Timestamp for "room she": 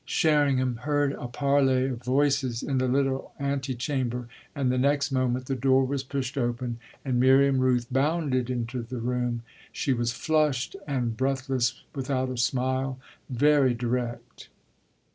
8.97-9.93